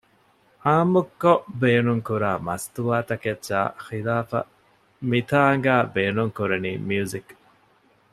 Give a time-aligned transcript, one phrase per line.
[0.63, 4.51] ޢާއްމުކޮށް ބޭނުންކުރާ މަސްތުވާ ތަކެއްޗާ ޚިލާފަށް
[5.09, 7.31] މިތާނގައި ބޭނުން ކުރަނީ މިޔުޒިއް